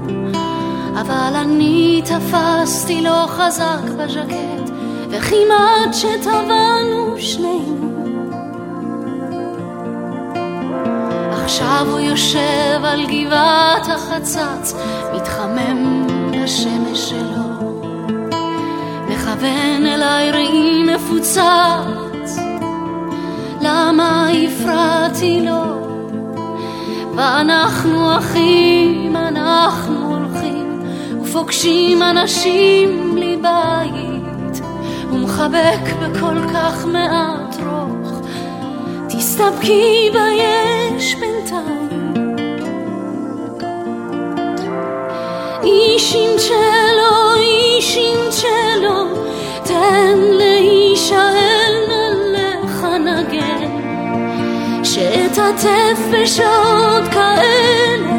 [1.00, 4.70] אבל אני תפסתי לו חזק בז'קט.
[5.10, 7.78] וכמעט שטבענו שנינו.
[11.32, 14.74] עכשיו הוא יושב על גבעת החצץ,
[15.14, 17.82] מתחמם בשמש שלו.
[19.08, 22.07] מכוון אליי ראי מפוצץ,
[23.60, 25.88] למה הפרעתי לו?
[27.16, 30.82] ואנחנו אחים, אנחנו הולכים,
[31.22, 34.62] ופוגשים אנשים בלי בית,
[35.12, 38.20] ומחבק בכל כך מעט רוך,
[39.08, 42.34] תסתפקי ביש בינתיים.
[45.62, 49.04] איש עם צ'לו, איש עם צ'לו,
[49.64, 50.37] תן
[55.48, 58.18] שאתעטף בשעות כאלה,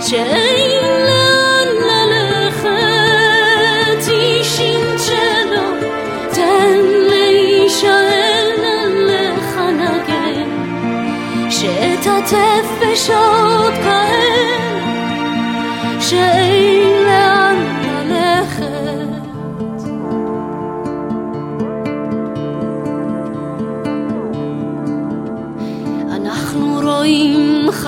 [0.00, 2.68] שאין לאן ללכת,
[4.12, 5.68] איש עם צ'לו,
[6.32, 10.48] תן להישאל נלך נגן,
[11.50, 14.80] שאתעטף בשעות כאלה,
[16.00, 16.95] שאין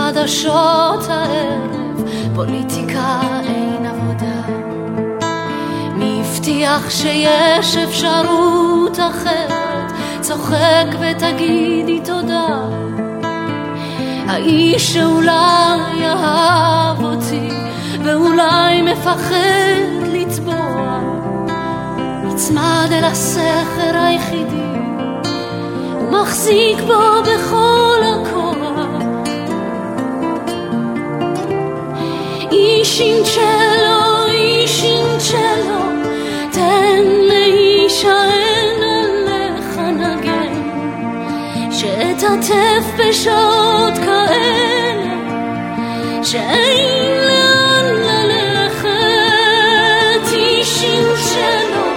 [0.08, 4.42] חדשות הערב, פוליטיקה אין עבודה.
[5.94, 9.92] מי הבטיח שיש אפשרות אחרת?
[10.20, 12.46] צוחק ותגידי תודה.
[14.26, 17.50] האיש שאולי אהב אותי
[18.04, 21.00] ואולי מפחד לטבוע
[22.24, 24.78] נצמד אל הסכר היחידי
[26.00, 28.37] ומחזיק בו בכל הכוח
[32.68, 35.82] איש עם צ'לו, איש עם צ'לו
[36.52, 40.52] תן להישען עליך נגן
[41.72, 45.14] שאתעטף בשעות כאלה
[46.22, 48.88] שאין לאן ללכת
[50.32, 51.88] איש עם צ'לו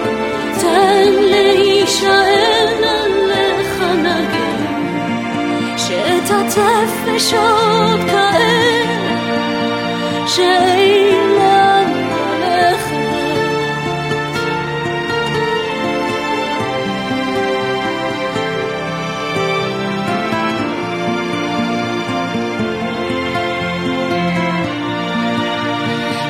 [0.60, 4.64] תן להישען עליך נגן
[5.76, 8.51] שאתעטף נפשות כאלה
[10.36, 11.92] שאין לאן
[12.40, 12.92] ללכת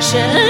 [0.01, 0.42] שאין לי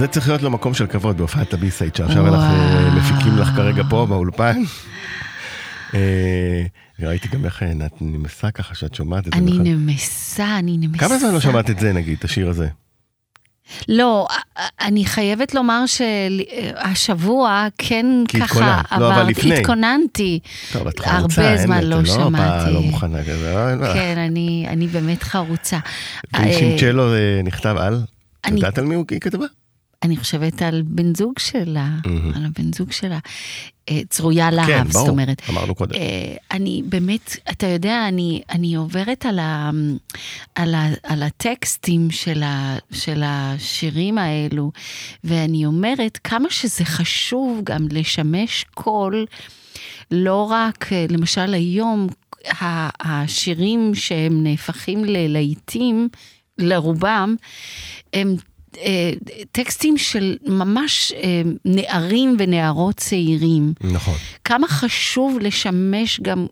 [0.00, 2.26] זה צריך להיות לו מקום של כבוד בהופעת הבי-סייד, שעכשיו.
[2.26, 4.62] אנחנו אה, מפיקים לך כרגע פה באולפן.
[5.94, 6.62] אה,
[7.00, 9.38] ראיתי גם איך אה, את נמסה ככה שאת שומעת את זה.
[9.38, 9.62] אני בכלל.
[9.64, 10.98] נמסה, אני נמסה.
[10.98, 12.68] כמה זמן לא שמעת את זה נגיד, את השיר הזה?
[13.88, 14.26] לא,
[14.80, 18.06] אני חייבת לומר שהשבוע כן
[18.40, 18.82] ככה.
[18.98, 19.54] לא, אבל לפני.
[19.54, 20.40] התכוננתי.
[20.72, 22.72] טוב, את הרבה חרוצה, אין, זמן את לא לא שמעתי.
[22.72, 23.54] לא מוכנה כזה.
[23.54, 23.94] לא, לא.
[23.94, 25.78] כן, אני, אני באמת חרוצה.
[26.32, 28.02] ואיש אה, עם צ'לו אה, נכתב על?
[28.46, 29.46] את יודעת על מי היא כתבה?
[30.02, 32.32] אני חושבת על בן זוג שלה, מהמם.
[32.34, 33.18] על הבן זוג שלה.
[33.88, 35.42] אה, צרויה להב, כן, זאת ברור, אומרת.
[35.50, 35.94] אמרנו קודם.
[35.94, 39.70] אה, אני באמת, אתה יודע, אני, אני עוברת על, ה,
[40.54, 44.72] על, ה, על הטקסטים של, ה, של השירים האלו,
[45.24, 49.26] ואני אומרת כמה שזה חשוב גם לשמש קול,
[50.10, 52.06] לא רק, אה, למשל היום,
[53.00, 56.08] השירים שהם נהפכים ללהיטים,
[56.58, 57.34] לרובם,
[58.12, 58.36] הם
[59.52, 63.72] טקסטים של ממש אה, נערים ונערות צעירים.
[63.80, 64.14] נכון.
[64.44, 66.46] כמה חשוב לשמש גם,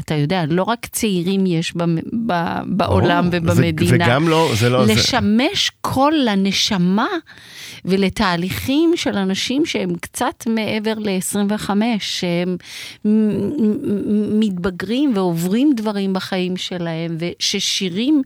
[0.00, 2.32] אתה יודע, לא רק צעירים יש במ- ב-
[2.66, 3.42] בעולם ברור.
[3.52, 3.90] ובמדינה.
[3.90, 4.86] זה- וגם לא, זה לא...
[4.86, 7.06] זה- לשמש קול לנשמה
[7.84, 12.56] ולתהליכים של אנשים שהם קצת מעבר ל-25, שהם
[14.40, 18.22] מתבגרים ועוברים דברים בחיים שלהם, וששירים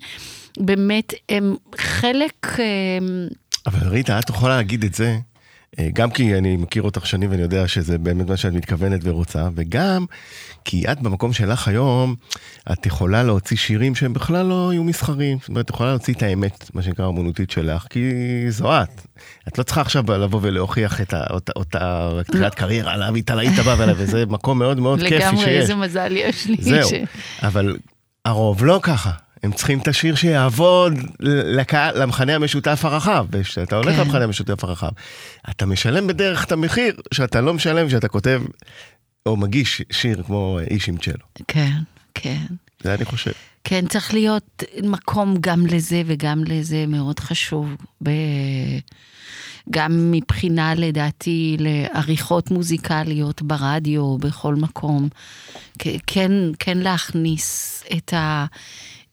[0.58, 2.46] באמת הם חלק...
[2.58, 2.64] אה,
[3.66, 5.16] אבל ריטה, את יכולה להגיד את זה,
[5.78, 9.48] אה, גם כי אני מכיר אותך שנים ואני יודע שזה באמת מה שאת מתכוונת ורוצה,
[9.54, 10.04] וגם
[10.64, 12.14] כי את במקום שלך היום,
[12.72, 15.38] את יכולה להוציא שירים שהם בכלל לא יהיו מסחרים.
[15.40, 18.00] זאת אומרת, את יכולה להוציא את האמת, מה שנקרא האמנותית שלך, כי
[18.48, 19.06] זו את.
[19.48, 23.74] את לא צריכה עכשיו לבוא ולהוכיח את אותה- אותה תחילת קריירה, להביא את הלהיט הבא,
[23.78, 25.24] ולה- וזה מקום מאוד מאוד כיפי שיש.
[25.24, 26.56] לגמרי, איזה מזל יש לי.
[26.60, 26.90] זהו,
[27.42, 27.76] אבל
[28.24, 29.10] הרוב לא ככה.
[29.42, 33.26] הם צריכים את השיר שיעבוד לקהל, למחנה המשותף הרחב.
[33.30, 34.00] וכשאתה הולך כן.
[34.00, 34.90] למחנה המשותף הרחב,
[35.50, 38.42] אתה משלם בדרך את המחיר שאתה לא משלם כשאתה כותב
[39.26, 41.24] או מגיש שיר כמו איש עם צ'לו.
[41.48, 41.76] כן,
[42.14, 42.46] כן.
[42.82, 43.32] זה אני חושב.
[43.64, 47.68] כן, צריך להיות מקום גם לזה וגם לזה מאוד חשוב.
[48.02, 48.10] ב...
[49.70, 55.08] גם מבחינה, לדעתי, לעריכות מוזיקליות ברדיו, בכל מקום.
[56.06, 58.46] כן, כן להכניס את, ה...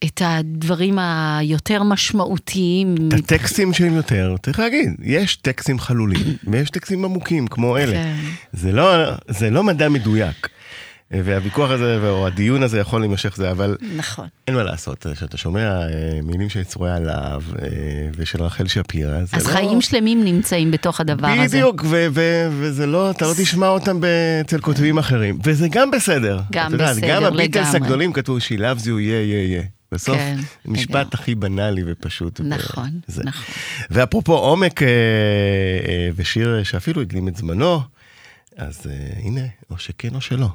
[0.05, 2.95] את הדברים היותר משמעותיים.
[3.07, 7.91] את הטקסטים שהם יותר, צריך להגיד, יש טקסטים חלולים ויש טקסטים עמוקים כמו אלה.
[7.93, 8.15] כן.
[8.53, 10.49] זה לא, זה לא מדע מדויק.
[11.11, 14.27] והוויכוח הזה, או הדיון הזה יכול להימשך זה, אבל נכון.
[14.47, 17.67] אין מה לעשות, כשאתה שומע אה, מילים של צרויה להב אה,
[18.17, 19.51] ושל רחל שפירא, זה אז לא...
[19.51, 21.57] חיים שלמים נמצאים בתוך הדבר הזה.
[21.57, 23.99] בדיוק, ו- ו- וזה לא, אתה לא תשמע אותם
[24.41, 26.39] אצל כותבים אחרים, וזה גם בסדר.
[26.51, 27.77] גם בסדר, גם הביטלס לגמרי.
[27.77, 29.76] הגדולים כתבו loves you, yeah, yeah, yeah.
[29.91, 31.09] בסוף, כן, משפט לגמרי.
[31.13, 32.41] הכי בנאלי ופשוט.
[32.41, 33.23] נכון, זה.
[33.23, 33.55] נכון.
[33.89, 37.81] ואפרופו עומק אה, אה, ושיר שאפילו הקדים את זמנו,
[38.57, 40.47] אז אה, הנה, או שכן או שלא.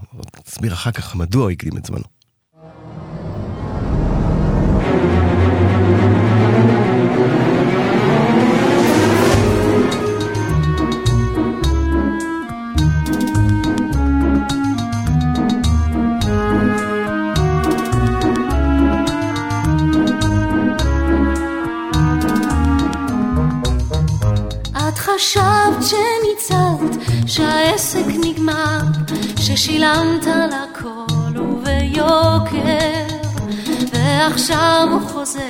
[0.44, 2.21] תסביר אחר כך מדוע הקדים את זמנו.
[27.34, 28.78] שהעסק נגמר,
[29.40, 33.06] ששילמת על הכל וביוקר,
[33.92, 35.40] ועכשיו הוא חוזר,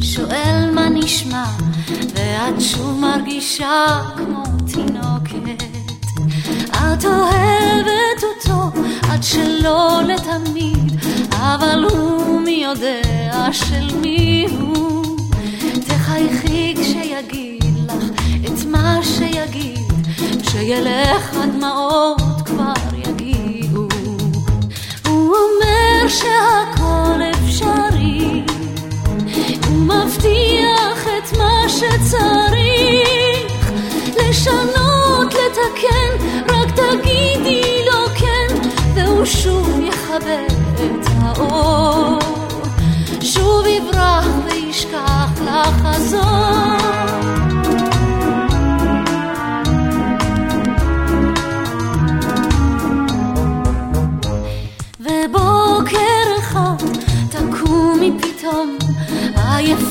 [0.00, 1.44] שואל מה נשמע,
[2.14, 4.42] ואת שוב מרגישה כמו
[4.72, 5.62] תינוקת.
[6.70, 8.80] את אוהבת אותו
[9.10, 11.00] עד שלא לתמיד,
[11.32, 15.16] אבל הוא מי יודע של מי הוא.
[15.86, 18.04] תחייכי כשיגיד לך
[18.44, 19.95] את מה שיגיד,
[20.50, 23.88] שילך הדמעות כבר יגיעו.
[25.06, 28.42] הוא אומר שהכל אפשרי,
[29.66, 33.08] הוא מבטיח את מה שצריך,
[34.16, 38.54] לשנות, לתקן, רק תגידי לו כן,
[38.94, 42.18] והוא שוב יכבה את האור.
[43.20, 46.35] שוב יברח וישכח לחזור.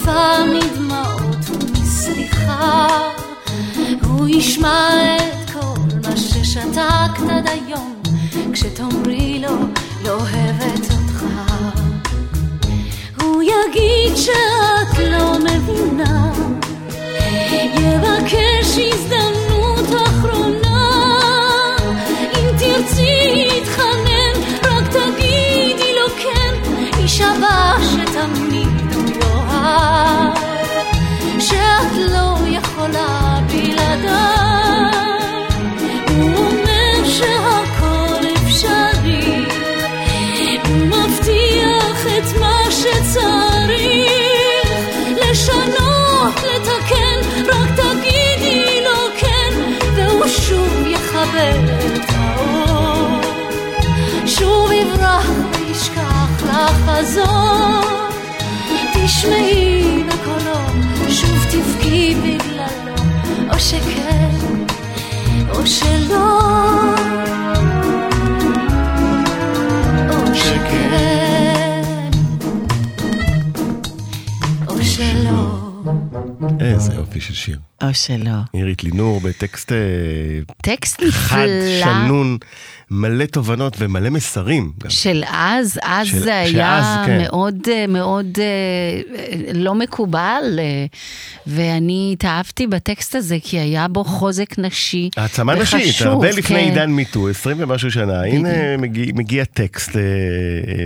[0.08, 2.88] עייפה מדמעות ומסליחה.
[4.04, 8.02] הוא ישמע את כל מה ששתקת עד היום,
[8.54, 9.56] כשתאמרי לו
[10.04, 11.26] לא אוהבת אותך.
[13.22, 16.34] הוא יגיד שאת לא מבינה,
[17.74, 21.00] יבקש הזדמנות אחרונה,
[22.34, 28.55] אם תרצי יתחנן, רק תגידי לו כן, יישבע שתמיד הוא יאהב,
[31.40, 34.92] שאת לא יכולה בלעדיו.
[36.18, 39.46] הוא אומר שהכל אפשרי,
[40.68, 44.12] הוא מבטיח את מה שצריך,
[45.22, 49.54] לשנות, לתקן, רק תגידי לו כן,
[49.96, 53.22] והוא שוב יכבה את האור.
[54.26, 57.82] שוב יברח וישכח לחזור,
[58.94, 59.65] תשמעי
[62.06, 62.96] תבכי בגללו,
[63.54, 64.30] או שכן,
[65.50, 67.35] או שלא.
[77.16, 77.58] יופי של שיר.
[77.84, 78.32] או שלא.
[78.54, 79.78] עירית לינור בטקסט אה,
[80.62, 81.84] טקסט חד, נפלא.
[82.06, 82.38] שנון,
[82.92, 84.72] מלא תובנות ומלא מסרים.
[84.84, 84.90] גם.
[84.90, 87.22] של אז, אז של- זה היה שאז, כן.
[87.22, 89.02] מאוד אה, מאוד אה,
[89.54, 90.60] לא מקובל,
[91.48, 95.10] ואני התאהבתי בטקסט הזה כי היה בו חוזק נשי.
[95.18, 96.56] העצמה נשית, הרבה לפני כן.
[96.56, 99.92] עידן מיטו, 20 ומשהו שנה, הנה מגיע, מגיע טקסט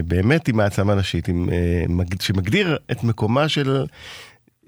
[0.07, 1.49] באמת עם העצמה נשית, עם,
[1.89, 3.85] מג- שמגדיר את מקומה של...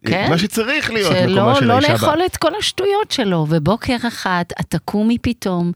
[0.06, 0.28] כן.
[0.30, 1.88] מה שצריך להיות מקומה שלא של לא האישה.
[1.88, 1.94] בה.
[1.94, 5.72] לאכול את כל השטויות שלו, ובוקר אחד את תקומי פתאום,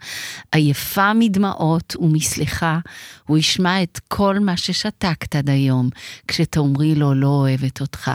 [0.51, 2.79] עייפה מדמעות ומסליחה,
[3.27, 5.89] הוא ישמע את כל מה ששתקת עד היום,
[6.27, 8.11] כשתאמרי לו לא אוהבת אותך.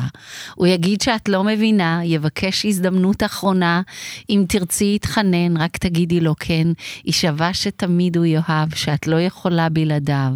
[0.55, 3.83] הוא יגיד שאת לא מבינה, יבקש הזדמנות אחרונה,
[4.31, 6.67] אם תרצי יתחנן, רק תגידי לו כן,
[7.05, 10.33] יישבע שתמיד הוא יאהב, שאת לא יכולה בלעדיו.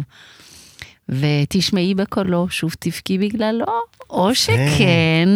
[1.09, 3.65] ותשמעי בקולו, שוב תבכי בגללו,
[4.09, 5.29] או שכן,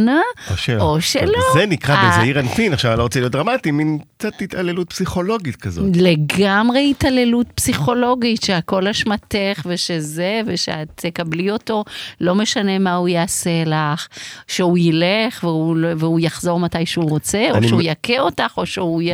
[0.52, 0.82] או שלא.
[0.84, 1.40] או שלא.
[1.54, 2.10] זה נקרא אה.
[2.12, 5.86] בזעיר אנפין, עכשיו אני לא רוצה להיות דרמטי, מין קצת התעללות פסיכולוגית כזאת.
[5.96, 11.84] לגמרי התעללות פסיכולוגית, שהכל אשמתך ושזה, ושאת תקבלי אותו,
[12.22, 14.08] לא משנה מה הוא יעשה לך,
[14.48, 18.66] שהוא ילך והוא, לא- והוא יחזור מתי שהוא רוצה, או שהוא מ- יכה אותך, או
[18.66, 19.12] שהוא י...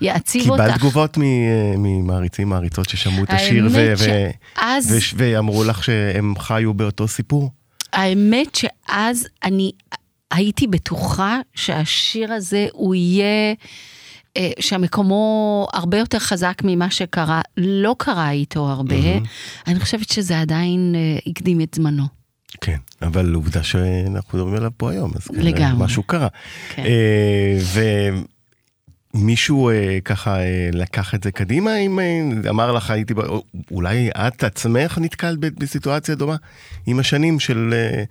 [0.00, 0.62] יעציב אותך.
[0.62, 1.22] קיבלת תגובות אה,
[1.78, 4.04] ממעריצים, מעריצות ששמעו את השיר ו- האמת ו-
[4.58, 7.50] שאז- וש- ואמרו לך שהם חיו באותו סיפור?
[7.94, 9.72] האמת שאז אני
[10.30, 13.54] הייתי בטוחה שהשיר הזה הוא יהיה,
[14.36, 18.96] אה, שמקומו הרבה יותר חזק ממה שקרה, לא קרה איתו הרבה.
[19.66, 22.04] אני חושבת שזה עדיין אה, הקדים את זמנו.
[22.60, 25.84] כן, אבל עובדה שאנחנו מדברים עליו פה היום, אז כנראה לגמרי.
[25.84, 26.28] משהו קרה.
[26.74, 26.82] כן.
[26.84, 27.58] אה,
[29.14, 33.14] ומישהו אה, ככה אה, לקח את זה קדימה, אם אה, אמר לך, הייתי,
[33.70, 36.36] אולי את עצמך נתקלת בסיטואציה דומה
[36.86, 38.04] עם השנים של אה,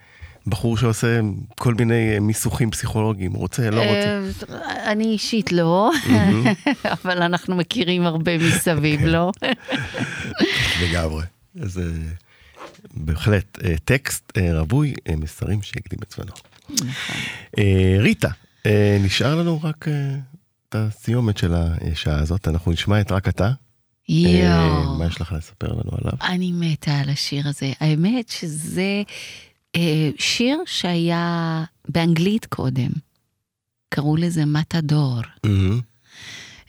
[0.47, 1.19] בחור שעושה
[1.59, 4.21] כל מיני אה, מיסוכים פסיכולוגיים, רוצה, לא רוצה.
[4.53, 5.91] אה, אני אישית לא,
[7.03, 9.05] אבל אנחנו מכירים הרבה מסביב, כן.
[9.07, 9.31] לא?
[10.83, 11.23] לגמרי.
[11.61, 11.83] אז אה,
[12.93, 16.33] בהחלט, אה, טקסט אה, רווי אה, מסרים שהקדים את זמנו.
[17.57, 18.29] אה, ריטה,
[18.65, 20.15] אה, נשאר לנו רק אה,
[20.75, 23.51] את הסיומת של השעה הזאת, אנחנו נשמע את רק אתה.
[24.09, 24.97] אה, יואו.
[24.97, 26.13] מה יש לך לספר לנו עליו?
[26.33, 27.71] אני מתה על השיר הזה.
[27.79, 29.03] האמת שזה
[29.75, 32.89] אה, שיר שהיה באנגלית קודם.
[33.89, 35.79] קראו לזה מתדור, מהמם.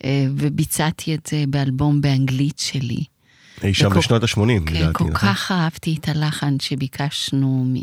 [0.04, 3.04] אה, וביצעתי את זה באלבום באנגלית שלי.
[3.62, 4.36] אי שם וכל- בשנות ה-80,
[4.66, 5.14] כן, לדעתי, כל נכון?
[5.14, 7.74] כך אהבתי את הלחן שביקשנו, מ...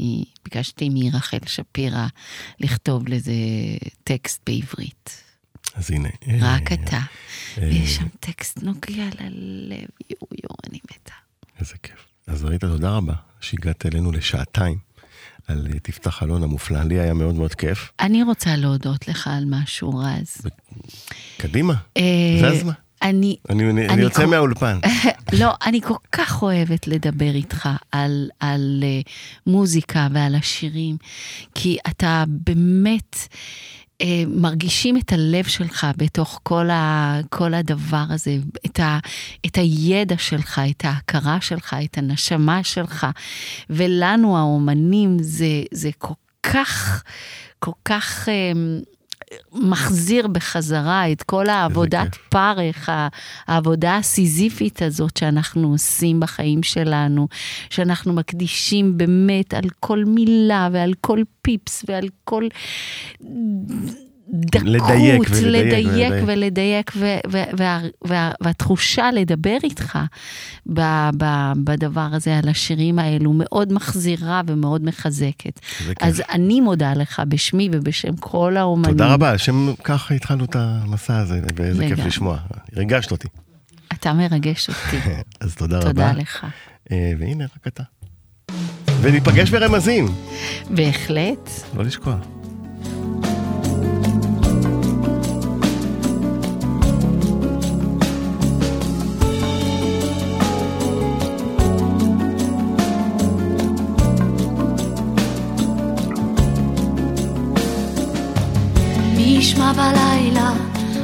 [0.43, 2.07] ביקשתי מרחל שפירא
[2.59, 3.33] לכתוב לזה
[4.03, 5.30] טקסט בעברית.
[5.75, 6.09] אז הנה.
[6.39, 6.97] רק אה, אתה.
[6.97, 11.13] אה, ויש שם טקסט נוגע ללב, יואו יואו, אני מתה.
[11.59, 12.05] איזה כיף.
[12.27, 14.77] אז ריטה, תודה רבה שהגעת אלינו לשעתיים
[15.47, 16.83] על אה, תפתח חלון המופלא.
[16.83, 17.91] לי היה מאוד מאוד כיף.
[17.99, 20.37] אני רוצה להודות לך על משהו, רז.
[21.37, 21.73] קדימה,
[22.41, 22.73] זה הזמן.
[23.01, 24.79] אני, אני, אני, אני יוצא כל- מהאולפן.
[25.39, 29.09] לא, אני כל כך אוהבת לדבר איתך על, על uh,
[29.47, 30.97] מוזיקה ועל השירים,
[31.55, 33.27] כי אתה באמת uh,
[34.27, 38.99] מרגישים את הלב שלך בתוך כל, ה, כל הדבר הזה, את, ה,
[39.45, 43.07] את הידע שלך, את ההכרה שלך, את הנשמה שלך,
[43.69, 47.03] ולנו האומנים זה, זה כל כך,
[47.59, 48.29] כל כך...
[49.53, 52.15] מחזיר בחזרה את כל העבודת.
[52.29, 52.89] פרך,
[53.47, 57.27] העבודה הסיזיפית הזאת שאנחנו עושים בחיים שלנו,
[57.69, 62.47] שאנחנו מקדישים באמת על כל מילה ועל כל פיפס ועל כל
[64.33, 66.23] דקות, לדייק ולדייק לדייק ולדייק.
[66.27, 69.99] ולדייק, ו- ו- וה- וה- והתחושה לדבר איתך
[70.73, 75.59] ב- ב- בדבר הזה, על השירים האלו, מאוד מחזירה ומאוד מחזקת.
[75.85, 76.07] זה כיף.
[76.07, 78.91] אז אני מודה לך בשמי ובשם כל האומנים.
[78.91, 81.99] תודה רבה, שם ככה התחלנו את המסע הזה, ואיזה כיף.
[82.05, 82.37] לשמוע.
[82.75, 83.27] ריגשת אותי.
[83.93, 84.97] אתה מרגש אותי.
[85.41, 85.87] אז תודה רבה.
[85.87, 86.45] תודה לך.
[86.91, 87.83] אה, והנה, רק אתה.
[89.01, 90.05] וניפגש ברמזים,
[90.69, 91.49] בהחלט.
[91.75, 92.19] לא לשכוח.
[109.73, 110.51] בלילה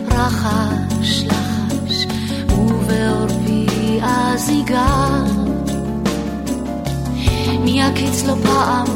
[0.08, 2.06] רחש לחש,
[2.52, 5.08] ובעורפי אז ייגע.
[7.60, 8.88] מי יקיץ לו פעם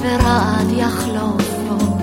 [0.00, 1.96] ורעד יחלוף בו,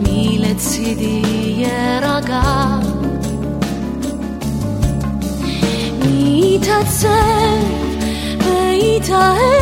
[0.00, 1.22] מי לצידי
[1.56, 2.66] יירגע.
[6.04, 7.08] מי יתעצב
[8.44, 9.57] ויתאהב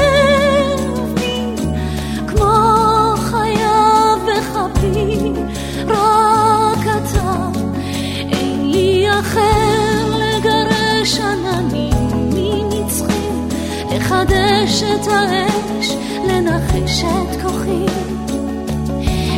[16.77, 17.87] לנחש את כוחי.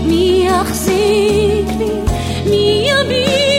[0.06, 1.90] מי יחזיק בי?
[2.50, 3.57] מי יביט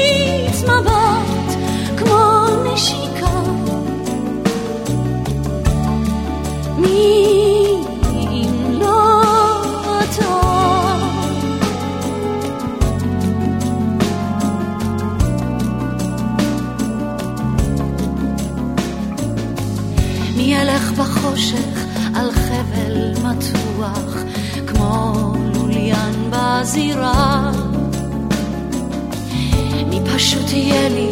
[26.70, 27.52] בזירה
[29.90, 31.10] מי פשוט יהיה לי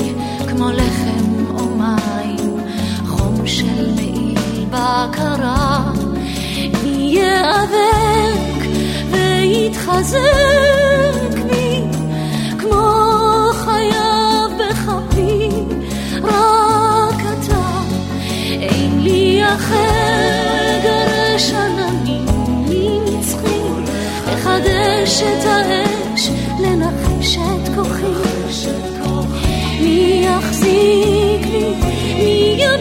[0.50, 2.60] כמו לחם או מים
[3.08, 5.92] חום של מעיל בקרה.
[6.84, 8.66] מי ייאבק
[9.12, 10.20] ויתחזק
[11.50, 11.82] בי
[12.60, 12.84] כמו
[13.54, 15.50] חייו בכפי.
[16.24, 17.82] רק אתה
[18.62, 21.87] אין לי אחר גרש עננים
[25.08, 26.30] לחדש את האש
[26.60, 28.08] לנחש את כוחי.
[29.82, 31.66] מי יחזיק בי
[32.24, 32.77] מי יביט